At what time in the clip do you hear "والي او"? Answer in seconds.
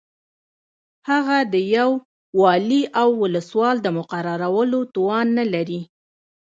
2.41-3.09